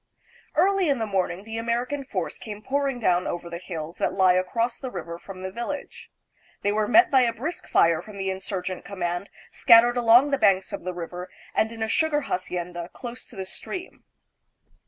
[0.55, 4.33] Early in the morning the American force came pouring down over the hills that lie
[4.33, 6.09] across the river from the vil lage.
[6.63, 10.73] They were met by a brisk fire from the insurgent command scattered along the banks
[10.73, 14.03] of the river and in a sugar hacienda close to the stream.